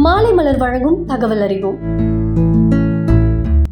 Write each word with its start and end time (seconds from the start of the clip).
மாலை 0.00 0.32
மலர் 0.32 0.56
வழங்கும் 0.56 1.04
தகவல் 1.04 1.40
அறிவோம். 1.40 1.78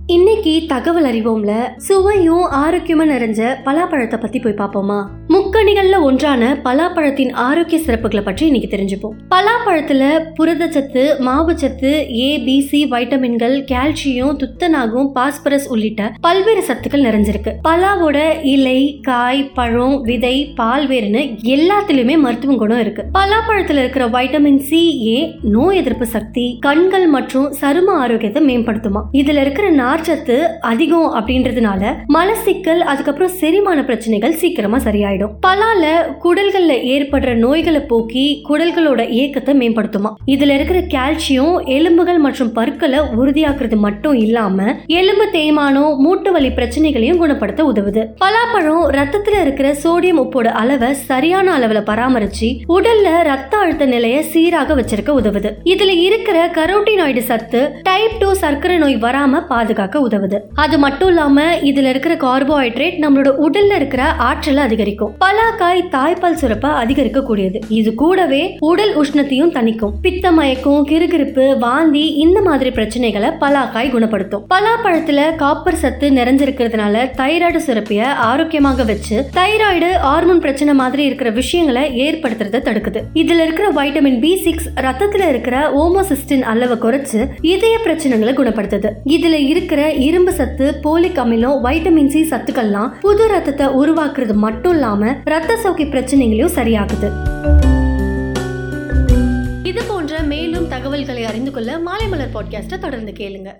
இன்னைக்கு 0.06 0.64
தகவல் 0.68 1.04
அறிவோம்ல 1.04 1.76
சுவையும் 1.76 2.44
ஆரோக்கியமும் 2.50 3.12
நிறைஞ்ச 3.12 3.54
பலாப்பழத்தை 3.64 4.20
பத்தி 4.20 4.38
போய் 4.38 4.52
பார்ப்போமா? 4.52 5.06
முக்கணிகள்ல 5.36 5.96
ஒன்றான 6.00 6.42
பலாப்பழத்தின் 6.64 7.32
ஆரோக்கிய 7.32 7.78
சிறப்புகளை 7.86 8.22
பற்றி 8.24 8.46
இன்னைக்கு 8.46 8.68
தெரிஞ்சுப்போம். 8.76 9.16
பலாப்பழத்துல 9.30 10.02
புரதச்சத்து 10.38 11.02
மாவுச்சத்து 11.26 11.90
ஏ 12.18 12.38
பி 12.38 12.60
சி 12.60 12.86
வைட்டமின்கள் 12.86 13.56
கால்சியம் 13.70 14.36
துத்தநாகம் 14.42 15.08
பாஸ்பரஸ் 15.12 15.68
உள்ளிட்ட 15.68 16.12
பல்வேறு 16.20 16.64
சத்துக்கள் 16.68 17.04
நிறைஞ்சிருக்கு. 17.06 17.52
பலாவோட 17.68 18.44
இலை 18.44 18.98
காய் 19.02 19.50
பழம் 19.54 20.00
விதை 20.00 20.52
பால் 20.54 20.88
வேறுன்னு 20.88 21.22
எல்லாத்துலயுமே 21.54 22.18
மருத்துவ 22.18 22.56
குணம் 22.56 22.80
இருக்கு. 22.80 23.04
பலாப்பழத்துல 23.14 23.82
இருக்கிற 23.84 24.08
வைட்டமின் 24.08 24.60
சி 24.70 24.82
ஏ 25.06 25.34
நோய் 25.42 25.76
எதிர்ப்பு 25.76 26.06
சக்தி 26.06 26.56
கண்கள் 26.60 27.06
மற்றும் 27.06 27.52
சரும 27.60 27.86
ஆரோக்கியத்தை 27.86 28.44
மேம்படுத்துமா. 28.46 29.04
இதுல 29.12 29.40
இருக்கிற 29.40 29.70
நார்ச்சத்து 29.72 30.38
அதிகம் 30.72 31.14
அப்படின்றதுனால 31.20 31.94
மலசிக்கல் 32.14 32.78
அதுக்கப்புறம் 32.78 33.36
செரிமான 33.42 33.84
பிரச்சனைகள் 33.84 34.32
சீக்கிரமா 34.32 34.78
சரியாயிடும். 34.78 35.24
பலால 35.46 35.84
குடல்கள்ல 36.24 36.74
ஏற்படுற 36.94 37.34
நோய்களை 37.34 37.80
போக்கி 37.80 38.42
குடல்களோட 38.48 39.08
இயக்கத்தை 39.08 39.54
மேம்படுத்துமா. 39.54 40.14
இதுல 40.26 40.54
இருக்கிற 40.58 40.80
கால்சியம் 40.80 41.64
எலும்புகள் 41.64 42.18
மற்றும் 42.18 42.52
பற்களை 42.52 42.98
உறுதியாக்குறது 42.98 43.76
மட்டும் 43.76 44.14
இல்லாம 44.14 44.74
எலும்பு 44.86 45.28
தேய்மானம் 45.32 45.96
மூட்டு 45.96 46.32
வலி 46.32 46.50
பிரச்சனைகளையும் 46.50 47.18
குணப்படுத்த 47.18 47.64
உதவுது. 47.64 48.06
பலாப்பழம் 48.24 48.84
ரத்தத்துல 48.88 49.40
இருக்கிற 49.40 49.74
சோடியம் 49.84 50.20
உப்போட 50.20 50.44
அளவை 50.44 50.94
சரியான 50.94 51.58
அளவுல 51.58 51.80
பராமரிச்சு 51.86 52.58
உடல்ல 52.68 53.22
ரத்த 53.22 53.56
அழுத்த 53.56 53.86
நிலையை 53.86 54.22
சீராக 54.22 54.74
வச்சிருக்க 54.74 55.08
உதவுது. 55.08 55.52
இதுல 55.64 55.88
இருக்கிற 55.88 56.46
கரோட்டினாய்டு 56.46 57.18
சத்து 57.18 57.70
டைப் 57.82 58.16
டூ 58.18 58.32
சர்க்கரை 58.32 58.76
நோய் 58.76 58.96
வராம 58.96 59.46
பாதுகாக்க 59.46 60.08
உதவுது. 60.08 60.40
அது 60.54 60.78
மட்டும் 60.78 61.08
இல்லாம 61.08 61.42
இதுல 61.42 61.88
இருக்கிற 61.88 62.14
கார்போஹைட்ரேட் 62.14 62.98
நம்மளோட 63.00 63.32
உடல்ல 63.48 63.74
இருக்கிற 63.76 64.02
ஆற்றலை 64.02 64.62
அதிகரிக்கும். 64.62 65.15
பலாக்காய் 65.22 65.80
தாய்ப்பால் 65.92 66.38
சுரப்ப 66.40 66.66
அதிகரிக்க 66.82 67.22
கூடியது 67.22 67.58
இது 67.68 67.94
கூடவே 67.94 68.56
உடல் 68.58 68.92
உஷ்ணத்தையும் 69.00 69.52
தணிக்கும். 69.56 69.92
பித்த 70.02 70.32
மயக்கம் 70.32 70.86
கிறுகிறுப்பு 70.86 71.58
வாந்தி 71.58 72.02
இந்த 72.24 72.40
மாதிரி 72.40 72.70
பிரச்சனைகளை 72.70 73.30
பலாக்காய் 73.40 73.90
குணப்படுத்தும். 73.90 74.44
பலாப்பழத்துல 74.54 75.36
காப்பர் 75.36 75.78
சத்து 75.82 76.10
நிறைஞ்சிருக்கிறதுனால 76.10 77.04
தைராய்டு 77.20 77.60
சுரப்பிய 77.66 78.02
ஆரோக்கியமாக 78.02 78.84
வச்சு 78.84 79.24
தைராய்டு 79.36 79.90
ஹார்மோன் 80.06 80.38
பிரச்சனை 80.38 80.74
மாதிரி 80.74 81.04
இருக்கிற 81.04 81.30
விஷயங்களை 81.30 81.84
ஏற்படுத்துறதை 82.06 82.60
தடுக்குது. 82.68 83.02
இதுல 83.14 83.40
இருக்கிற 83.46 83.68
வைட்டமின் 83.72 84.20
பி 84.20 84.36
சிக்ஸ் 84.36 84.68
ரத்தத்துல 84.76 85.28
இருக்கிற 85.28 85.56
ஓமோசிஸ்டின் 85.84 86.46
அளவை 86.52 86.76
குறைச்சு 86.76 87.28
இதய 87.40 87.78
பிரச்சனைகளை 87.84 88.34
குணப்படுத்துது. 88.36 88.92
இதுல 89.16 89.34
இருக்கிற 89.52 89.92
இரும்பு 89.92 90.32
சத்து 90.32 90.74
போலிக் 90.82 91.20
அமிலம் 91.24 91.60
வைட்டமின் 91.66 92.12
சி 92.16 92.22
சத்துக்கள்லாம் 92.30 92.92
புது 93.00 93.28
ரத்தத்தை 93.28 93.66
உருவாக்குறது 93.66 94.34
மட்டும் 94.46 94.72
இல்லாம 94.72 95.05
ரத்த 95.24 95.56
சோகை 95.56 95.86
பிரச்சனைகளையும் 95.86 96.54
சரியாக்குது. 96.54 97.08
இது 99.62 99.82
போன்ற 99.84 100.22
மேலும் 100.22 100.68
தகவல்களை 100.68 101.24
அறிந்து 101.24 101.50
கொள்ள 101.50 101.78
மாலை 101.78 102.08
மலர் 102.08 102.32
பாட்காஸ்ட்டை 102.34 102.78
தொடர்ந்து 102.78 103.12
கேளுங்க. 103.12 103.52